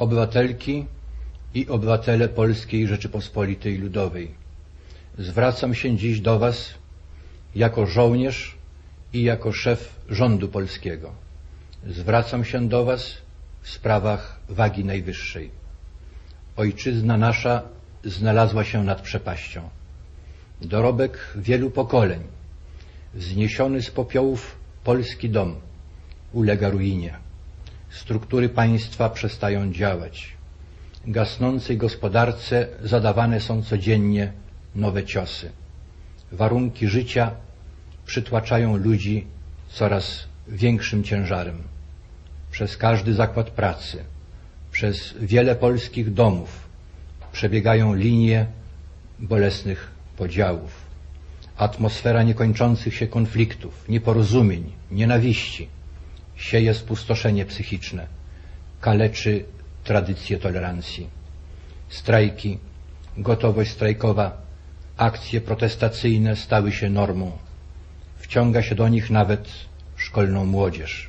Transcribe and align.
obywatelki 0.00 0.86
i 1.54 1.68
obywatele 1.68 2.28
Polskiej 2.28 2.86
Rzeczypospolitej 2.86 3.78
Ludowej. 3.78 4.30
Zwracam 5.18 5.74
się 5.74 5.96
dziś 5.96 6.20
do 6.20 6.38
Was 6.38 6.74
jako 7.54 7.86
żołnierz 7.86 8.56
i 9.12 9.22
jako 9.22 9.52
szef 9.52 9.94
rządu 10.08 10.48
polskiego. 10.48 11.12
Zwracam 11.86 12.44
się 12.44 12.68
do 12.68 12.84
Was 12.84 13.16
w 13.62 13.70
sprawach 13.70 14.40
wagi 14.48 14.84
najwyższej. 14.84 15.50
Ojczyzna 16.56 17.16
nasza 17.16 17.62
znalazła 18.04 18.64
się 18.64 18.84
nad 18.84 19.00
przepaścią. 19.00 19.68
Dorobek 20.60 21.18
wielu 21.36 21.70
pokoleń, 21.70 22.20
wzniesiony 23.14 23.82
z 23.82 23.90
popiołów 23.90 24.56
polski 24.84 25.30
dom 25.30 25.56
ulega 26.32 26.68
ruinie. 26.68 27.29
Struktury 27.90 28.48
państwa 28.48 29.10
przestają 29.10 29.72
działać. 29.72 30.28
Gasnącej 31.06 31.76
gospodarce 31.76 32.68
zadawane 32.82 33.40
są 33.40 33.62
codziennie 33.62 34.32
nowe 34.74 35.04
ciosy. 35.04 35.50
Warunki 36.32 36.88
życia 36.88 37.30
przytłaczają 38.06 38.76
ludzi 38.76 39.26
coraz 39.68 40.26
większym 40.48 41.04
ciężarem. 41.04 41.62
Przez 42.50 42.76
każdy 42.76 43.14
zakład 43.14 43.50
pracy, 43.50 44.04
przez 44.72 45.14
wiele 45.20 45.56
polskich 45.56 46.12
domów 46.12 46.68
przebiegają 47.32 47.94
linie 47.94 48.46
bolesnych 49.18 49.90
podziałów. 50.16 50.72
Atmosfera 51.56 52.22
niekończących 52.22 52.94
się 52.94 53.06
konfliktów, 53.06 53.88
nieporozumień, 53.88 54.72
nienawiści 54.90 55.68
sieje 56.40 56.74
spustoszenie 56.74 57.44
psychiczne, 57.44 58.06
kaleczy 58.80 59.44
tradycję 59.84 60.38
tolerancji. 60.38 61.10
Strajki, 61.88 62.58
gotowość 63.16 63.70
strajkowa, 63.70 64.42
akcje 64.96 65.40
protestacyjne 65.40 66.36
stały 66.36 66.72
się 66.72 66.90
normą. 66.90 67.32
Wciąga 68.16 68.62
się 68.62 68.74
do 68.74 68.88
nich 68.88 69.10
nawet 69.10 69.48
szkolną 69.96 70.46
młodzież. 70.46 71.08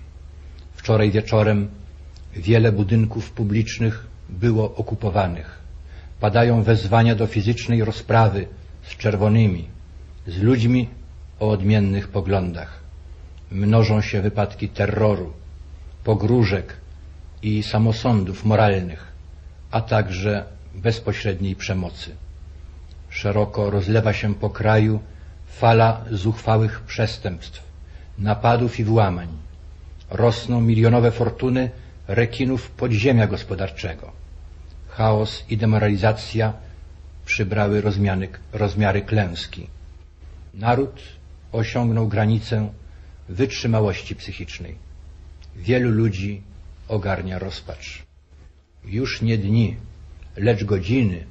Wczoraj 0.74 1.12
wieczorem 1.12 1.70
wiele 2.36 2.72
budynków 2.72 3.32
publicznych 3.32 4.08
było 4.30 4.76
okupowanych. 4.76 5.62
Padają 6.20 6.64
wezwania 6.64 7.16
do 7.16 7.28
fizycznej 7.28 7.84
rozprawy 7.84 8.48
z 8.84 8.98
czerwonymi, 8.98 9.68
z 10.28 10.38
ludźmi 10.38 10.90
o 11.40 11.50
odmiennych 11.50 12.08
poglądach. 12.08 12.81
Mnożą 13.52 14.02
się 14.02 14.22
wypadki 14.22 14.70
terroru, 14.70 15.34
pogróżek 16.04 16.78
i 17.42 17.64
samosądów 17.64 18.46
moralnych, 18.46 19.12
a 19.72 19.82
także 19.82 20.46
bezpośredniej 20.76 21.56
przemocy. 21.56 22.16
Szeroko 23.10 23.70
rozlewa 23.70 24.14
się 24.14 24.36
po 24.36 24.50
kraju 24.50 25.00
fala 25.48 26.06
zuchwałych 26.12 26.82
przestępstw, 26.82 27.64
napadów 28.18 28.80
i 28.80 28.84
włamań. 28.84 29.28
Rosną 30.10 30.62
milionowe 30.62 31.12
fortuny 31.12 31.70
rekinów 32.08 32.72
podziemia 32.72 33.28
gospodarczego. 33.28 34.12
Chaos 34.90 35.46
i 35.50 35.58
demoralizacja 35.58 36.54
przybrały 37.26 37.84
rozmiary 38.54 39.02
klęski. 39.02 39.68
Naród 40.54 41.02
osiągnął 41.52 42.08
granicę 42.08 42.70
wytrzymałości 43.32 44.16
psychicznej. 44.16 44.76
Wielu 45.56 45.92
ludzi 45.92 46.42
ogarnia 46.88 47.40
rozpacz. 47.40 48.04
Już 48.86 49.22
nie 49.22 49.38
dni, 49.38 49.76
lecz 50.38 50.64
godziny 50.64 51.26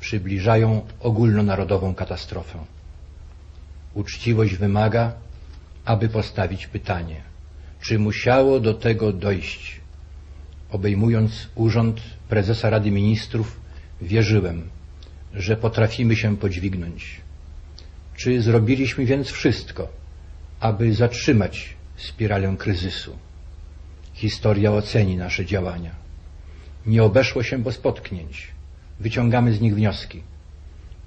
przybliżają 0.00 0.86
ogólnonarodową 1.00 1.94
katastrofę. 1.94 2.58
Uczciwość 3.94 4.54
wymaga, 4.54 5.12
aby 5.84 6.08
postawić 6.08 6.66
pytanie, 6.66 7.20
czy 7.80 7.98
musiało 7.98 8.60
do 8.60 8.74
tego 8.74 9.12
dojść. 9.12 9.80
Obejmując 10.70 11.48
urząd 11.54 12.00
prezesa 12.28 12.70
Rady 12.70 12.90
Ministrów, 12.90 13.60
wierzyłem, 14.02 14.68
że 15.34 15.56
potrafimy 15.56 16.16
się 16.16 16.36
podźwignąć. 16.36 17.20
Czy 18.16 18.42
zrobiliśmy 18.42 19.04
więc 19.04 19.28
wszystko, 19.28 19.88
aby 20.60 20.94
zatrzymać 20.94 21.76
spiralę 21.96 22.56
kryzysu? 22.58 23.18
Historia 24.14 24.72
oceni 24.72 25.16
nasze 25.16 25.46
działania. 25.46 25.90
Nie 26.86 27.02
obeszło 27.02 27.42
się 27.42 27.58
bez 27.58 27.78
potknięć. 27.78 28.48
Wyciągamy 29.00 29.52
z 29.52 29.60
nich 29.60 29.74
wnioski. 29.74 30.22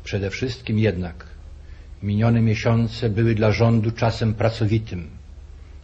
Przede 0.03 0.29
wszystkim 0.29 0.79
jednak 0.79 1.25
minione 2.03 2.41
miesiące 2.41 3.09
były 3.09 3.35
dla 3.35 3.51
rządu 3.51 3.91
czasem 3.91 4.33
pracowitym, 4.33 5.09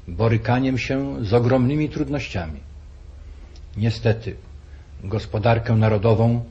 borykaniem 0.08 0.78
się 0.78 1.26
z 1.26 1.34
ogromnymi 1.34 1.90
trudnościami. 1.90 2.60
Niestety, 3.78 4.36
gospodarkę 5.04 5.76
narodową 5.76 6.44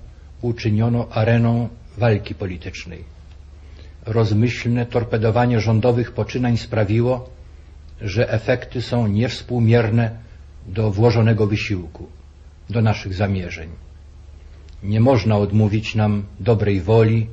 uczyniono 0.43 1.09
areną 1.11 1.69
walki 1.99 2.35
politycznej. 2.35 3.14
Rozmyślne 4.07 4.87
torpedowanie 4.87 5.61
rządowych 5.61 6.13
poczynań 6.13 6.57
sprawiło, 6.57 7.31
że 8.01 8.33
efekty 8.33 8.83
są 8.83 9.07
niewspółmierne 9.07 10.11
do 10.67 10.91
włożonego 10.91 11.47
wysiłku, 11.47 12.07
do 12.71 12.83
naszych 12.83 13.15
zamierzeń. 13.15 13.71
Nie 14.83 15.01
można 15.01 15.37
odmówić 15.37 15.95
nam 15.95 16.25
dobrej 16.41 16.81
woli, 16.81 17.27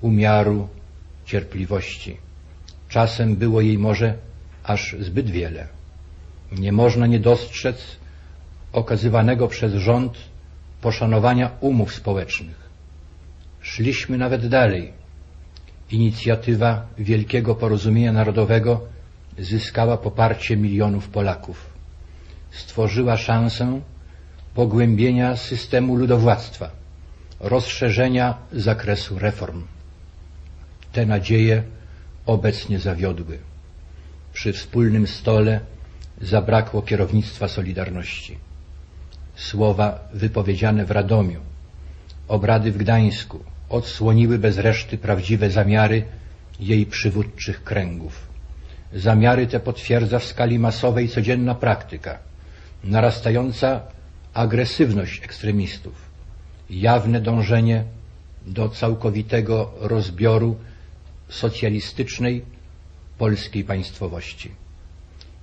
umiaru, 0.00 0.68
cierpliwości. 1.24 2.16
Czasem 2.88 3.36
było 3.36 3.60
jej 3.60 3.78
może 3.78 4.14
aż 4.64 4.96
zbyt 5.00 5.30
wiele. 5.30 5.68
Nie 6.52 6.72
można 6.72 7.06
nie 7.06 7.20
dostrzec 7.20 7.96
okazywanego 8.72 9.48
przez 9.48 9.74
rząd 9.74 10.18
poszanowania 10.80 11.50
umów 11.60 11.94
społecznych. 11.94 12.68
Szliśmy 13.60 14.18
nawet 14.18 14.46
dalej. 14.46 14.92
Inicjatywa 15.90 16.86
Wielkiego 16.98 17.54
Porozumienia 17.54 18.12
Narodowego 18.12 18.80
zyskała 19.38 19.96
poparcie 19.96 20.56
milionów 20.56 21.08
Polaków. 21.08 21.66
Stworzyła 22.50 23.16
szansę 23.16 23.80
pogłębienia 24.54 25.36
systemu 25.36 25.96
ludowładztwa, 25.96 26.70
rozszerzenia 27.40 28.34
zakresu 28.52 29.18
reform. 29.18 29.64
Te 30.92 31.06
nadzieje 31.06 31.62
obecnie 32.26 32.78
zawiodły. 32.78 33.38
Przy 34.32 34.52
wspólnym 34.52 35.06
stole 35.06 35.60
zabrakło 36.20 36.82
kierownictwa 36.82 37.48
Solidarności. 37.48 38.38
Słowa 39.36 40.08
wypowiedziane 40.14 40.84
w 40.84 40.90
Radomiu, 40.90 41.40
obrady 42.28 42.72
w 42.72 42.76
Gdańsku 42.76 43.44
odsłoniły 43.68 44.38
bez 44.38 44.58
reszty 44.58 44.98
prawdziwe 44.98 45.50
zamiary 45.50 46.02
jej 46.60 46.86
przywódczych 46.86 47.64
kręgów. 47.64 48.28
Zamiary 48.92 49.46
te 49.46 49.60
potwierdza 49.60 50.18
w 50.18 50.24
skali 50.24 50.58
masowej 50.58 51.08
codzienna 51.08 51.54
praktyka, 51.54 52.18
narastająca 52.84 53.80
agresywność 54.34 55.24
ekstremistów, 55.24 55.94
jawne 56.70 57.20
dążenie 57.20 57.84
do 58.46 58.68
całkowitego 58.68 59.70
rozbioru 59.80 60.56
socjalistycznej 61.28 62.44
polskiej 63.18 63.64
państwowości. 63.64 64.50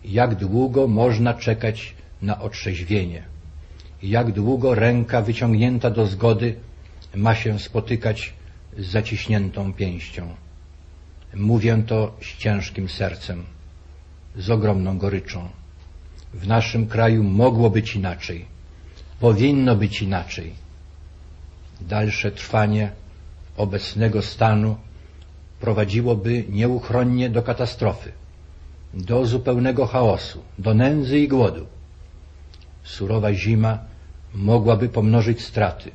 Jak 0.05 0.35
długo 0.35 0.87
można 0.87 1.33
czekać 1.33 1.95
na 2.21 2.41
otrzeźwienie? 2.41 3.23
Jak 4.03 4.31
długo 4.31 4.75
ręka 4.75 5.21
wyciągnięta 5.21 5.89
do 5.89 6.05
zgody 6.07 6.55
ma 7.15 7.35
się 7.35 7.59
spotykać 7.59 8.33
z 8.77 8.85
zaciśniętą 8.85 9.73
pięścią? 9.73 10.35
Mówię 11.33 11.83
to 11.87 12.15
z 12.21 12.37
ciężkim 12.37 12.89
sercem, 12.89 13.43
z 14.37 14.49
ogromną 14.49 14.97
goryczą. 14.97 15.49
W 16.33 16.47
naszym 16.47 16.87
kraju 16.87 17.23
mogło 17.23 17.69
być 17.69 17.95
inaczej. 17.95 18.45
Powinno 19.19 19.75
być 19.75 20.01
inaczej. 20.01 20.53
Dalsze 21.81 22.31
trwanie 22.31 22.91
obecnego 23.57 24.21
stanu 24.21 24.75
prowadziłoby 25.59 26.45
nieuchronnie 26.49 27.29
do 27.29 27.43
katastrofy, 27.43 28.11
do 28.93 29.25
zupełnego 29.25 29.85
chaosu, 29.85 30.39
do 30.59 30.73
nędzy 30.73 31.19
i 31.19 31.27
głodu. 31.27 31.67
Surowa 32.83 33.33
zima 33.33 33.79
mogłaby 34.33 34.89
pomnożyć 34.89 35.41
straty, 35.41 35.91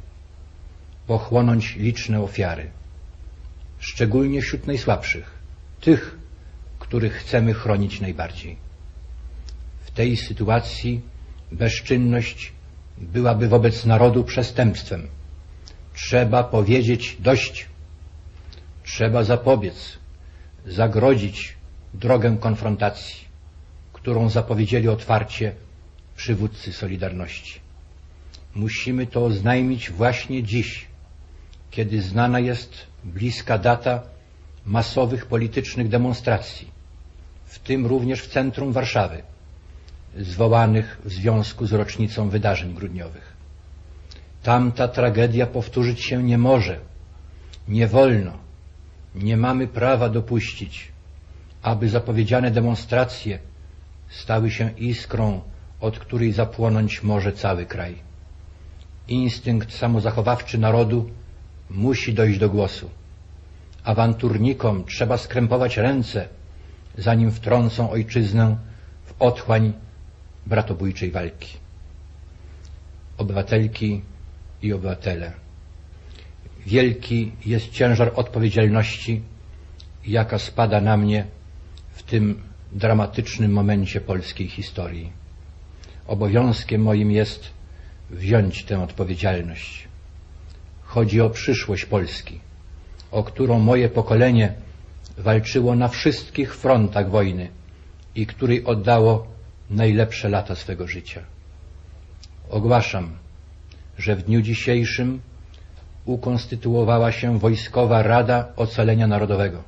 pochłonąć 1.07 1.77
liczne 1.77 2.21
ofiary, 2.23 2.71
szczególnie 3.79 4.43
wśród 4.43 4.67
najsłabszych, 4.67 5.39
tych, 5.81 6.19
których 6.79 7.13
chcemy 7.13 7.55
chronić 7.55 8.01
najbardziej. 8.01 8.57
W 9.81 9.91
tej 9.91 10.17
sytuacji 10.17 11.01
bezczynność 11.53 12.53
byłaby 12.99 13.49
wobec 13.49 13.87
narodu 13.87 14.25
przestępstwem. 14.25 15.09
Trzeba 15.95 16.45
powiedzieć 16.45 17.17
dość. 17.21 17.67
Trzeba 18.85 19.25
zapobiec, 19.25 19.99
zagrodzić 20.67 21.55
drogę 21.95 22.37
konfrontacji, 22.41 23.25
którą 23.93 24.29
zapowiedzieli 24.29 24.89
otwarcie 24.89 25.55
przywódcy 26.17 26.73
Solidarności. 26.73 27.61
Musimy 28.55 29.07
to 29.07 29.25
oznajmić 29.25 29.91
właśnie 29.91 30.43
dziś, 30.43 30.87
kiedy 31.71 32.03
znana 32.03 32.41
jest 32.41 32.87
bliska 33.05 33.59
data 33.59 34.03
masowych 34.67 35.27
politycznych 35.27 35.89
demonstracji, 35.89 36.69
w 37.45 37.59
tym 37.59 37.87
również 37.87 38.23
w 38.23 38.33
centrum 38.33 38.73
Warszawy, 38.73 39.23
zwołanych 40.17 41.01
w 41.05 41.13
związku 41.13 41.67
z 41.67 41.73
rocznicą 41.73 42.29
wydarzeń 42.29 42.75
grudniowych. 42.75 43.37
Tamta 44.43 44.89
tragedia 44.89 45.47
powtórzyć 45.47 46.05
się 46.05 46.23
nie 46.23 46.39
może, 46.39 46.81
nie 47.69 47.87
wolno, 47.87 48.33
nie 49.15 49.37
mamy 49.37 49.67
prawa 49.67 50.09
dopuścić, 50.09 50.93
aby 51.63 51.89
zapowiedziane 51.89 52.51
demonstracje 52.51 53.39
stały 54.09 54.51
się 54.51 54.71
iskrą, 54.71 55.41
od 55.81 55.99
której 55.99 56.33
zapłonąć 56.33 57.03
może 57.03 57.33
cały 57.33 57.67
kraj. 57.67 57.95
Instynkt 59.09 59.73
samozachowawczy 59.73 60.59
narodu 60.59 61.11
musi 61.71 62.15
dojść 62.15 62.39
do 62.39 62.51
głosu. 62.51 62.91
Awanturnikom 63.85 64.85
trzeba 64.85 65.17
skrępować 65.17 65.77
ręce, 65.77 66.29
zanim 66.99 67.31
wtrącą 67.33 67.91
ojczyznę 67.91 68.57
w 69.05 69.15
otchłań 69.23 69.73
bratobójczej 70.47 71.11
walki. 71.11 71.59
Obywatelki 73.19 74.03
i 74.63 74.73
obywatele, 74.73 75.33
wielki 76.67 77.33
jest 77.47 77.71
ciężar 77.71 78.13
odpowiedzialności, 78.15 79.23
jaka 80.07 80.39
spada 80.39 80.81
na 80.81 80.97
mnie 80.97 81.25
w 81.91 82.03
tym 82.03 82.43
dramatycznym 82.73 83.53
momencie 83.53 84.01
polskiej 84.01 84.49
historii. 84.49 85.13
Obowiązkiem 86.07 86.83
moim 86.83 87.11
jest 87.11 87.51
wziąć 88.11 88.65
tę 88.65 88.83
odpowiedzialność. 88.83 89.90
Chodzi 90.91 91.21
o 91.21 91.31
przyszłość 91.31 91.85
Polski, 91.85 92.41
o 93.11 93.25
którą 93.25 93.59
moje 93.59 93.89
pokolenie 93.89 94.53
walczyło 95.19 95.75
na 95.75 95.89
wszystkich 95.89 96.57
frontach 96.57 97.11
wojny 97.11 97.49
i 98.15 98.27
której 98.27 98.65
oddało 98.65 99.27
najlepsze 99.71 100.29
lata 100.29 100.55
swego 100.55 100.87
życia. 100.87 101.23
Ogłaszam, 102.51 103.11
że 103.99 104.17
w 104.17 104.23
dniu 104.23 104.43
dzisiejszym 104.43 105.21
ukonstytuowała 106.05 107.13
się 107.13 107.39
Wojskowa 107.39 108.03
Rada 108.03 108.49
Ocalenia 108.57 109.07
Narodowego. 109.07 109.63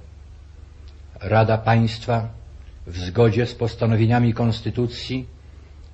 Rada 1.21 1.59
Państwa 1.59 2.29
w 2.87 2.99
zgodzie 2.99 3.47
z 3.47 3.55
postanowieniami 3.55 4.35
Konstytucji 4.35 5.27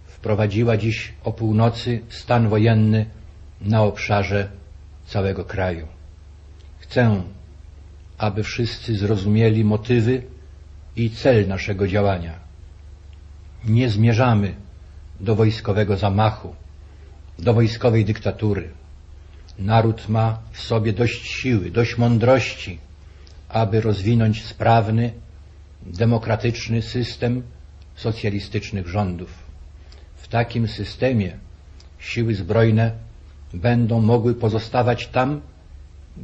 wprowadziła 0.06 0.76
dziś 0.76 1.12
o 1.25 1.32
północy 1.32 2.00
stan 2.08 2.48
wojenny 2.48 3.06
na 3.60 3.82
obszarze 3.82 4.48
całego 5.08 5.44
kraju. 5.44 5.87
Chcę, 6.78 7.22
aby 8.19 8.43
wszyscy 8.43 8.99
zrozumieli 8.99 9.64
motywy 9.64 10.22
i 10.96 11.10
cel 11.10 11.49
naszego 11.49 11.88
działania. 11.88 12.34
Nie 13.64 13.90
zmierzamy 13.90 14.55
do 15.20 15.34
wojskowego 15.34 15.96
zamachu, 15.96 16.55
do 17.38 17.55
wojskowej 17.55 18.05
dyktatury. 18.05 18.70
Naród 19.58 20.08
ma 20.08 20.38
w 20.52 20.60
sobie 20.60 20.93
dość 20.93 21.26
siły, 21.26 21.70
dość 21.70 21.99
mądrości, 21.99 22.78
aby 23.49 23.81
rozwinąć 23.81 24.44
sprawny, 24.44 25.12
demokratyczny 25.82 26.82
system 26.82 27.43
socjalistycznych 27.96 28.88
rządów. 28.88 29.31
W 30.16 30.28
takim 30.28 30.69
systemie 30.69 31.38
siły 31.99 32.34
zbrojne 32.34 33.07
będą 33.54 34.00
mogły 34.00 34.34
pozostawać 34.34 35.06
tam, 35.06 35.40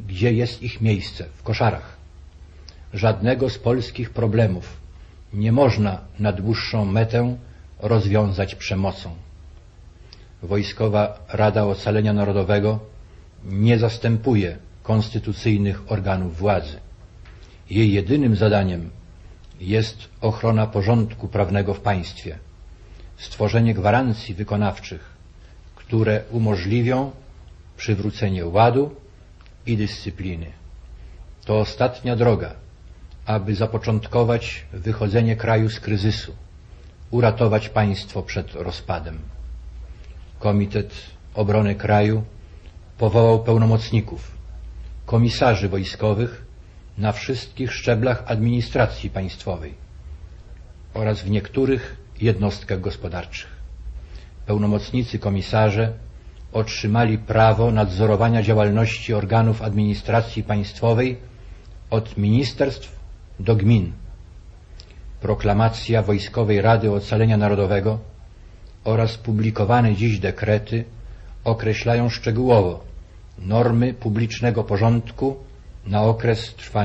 gdzie 0.07 0.33
jest 0.33 0.63
ich 0.63 0.81
miejsce, 0.81 1.25
w 1.33 1.43
koszarach. 1.43 1.97
Żadnego 2.93 3.49
z 3.49 3.59
polskich 3.59 4.09
problemów 4.09 4.77
nie 5.33 5.51
można 5.51 6.01
na 6.19 6.31
dłuższą 6.31 6.85
metę 6.85 7.37
rozwiązać 7.79 8.55
przemocą. 8.55 9.11
Wojskowa 10.43 11.19
Rada 11.29 11.65
Ocalenia 11.65 12.13
Narodowego 12.13 12.79
nie 13.45 13.79
zastępuje 13.79 14.57
konstytucyjnych 14.83 15.91
organów 15.91 16.37
władzy. 16.37 16.79
Jej 17.69 17.93
jedynym 17.93 18.35
zadaniem 18.35 18.89
jest 19.59 19.97
ochrona 20.21 20.67
porządku 20.67 21.27
prawnego 21.27 21.73
w 21.73 21.79
państwie, 21.79 22.37
stworzenie 23.17 23.73
gwarancji 23.73 24.35
wykonawczych, 24.35 25.14
które 25.87 26.23
umożliwią 26.31 27.11
przywrócenie 27.77 28.45
ładu 28.45 28.95
i 29.65 29.77
dyscypliny. 29.77 30.51
To 31.45 31.59
ostatnia 31.59 32.15
droga, 32.15 32.53
aby 33.25 33.55
zapoczątkować 33.55 34.65
wychodzenie 34.73 35.35
kraju 35.35 35.69
z 35.69 35.79
kryzysu, 35.79 36.35
uratować 37.11 37.69
państwo 37.69 38.23
przed 38.23 38.53
rozpadem. 38.53 39.19
Komitet 40.39 40.93
Obrony 41.33 41.75
Kraju 41.75 42.23
powołał 42.97 43.43
pełnomocników, 43.43 44.31
komisarzy 45.05 45.69
wojskowych 45.69 46.45
na 46.97 47.11
wszystkich 47.11 47.73
szczeblach 47.73 48.23
administracji 48.27 49.09
państwowej 49.09 49.73
oraz 50.93 51.21
w 51.21 51.29
niektórych 51.29 51.97
jednostkach 52.21 52.81
gospodarczych. 52.81 53.54
Pełnomocnicy 54.45 55.19
komisarze 55.19 55.93
otrzymali 56.53 57.17
prawo 57.17 57.71
nadzorowania 57.71 58.43
działalności 58.43 59.13
organów 59.13 59.61
administracji 59.61 60.43
państwowej 60.43 61.17
od 61.89 62.17
ministerstw 62.17 62.99
do 63.39 63.55
gmin. 63.55 63.91
Proklamacja 65.21 66.01
Wojskowej 66.01 66.61
Rady 66.61 66.91
Ocalenia 66.91 67.37
Narodowego 67.37 67.99
oraz 68.83 69.17
publikowane 69.17 69.95
dziś 69.95 70.19
dekrety 70.19 70.83
określają 71.43 72.09
szczegółowo 72.09 72.83
normy 73.39 73.93
publicznego 73.93 74.63
porządku 74.63 75.35
na 75.87 76.01
okres 76.03 76.55
trwania 76.55 76.75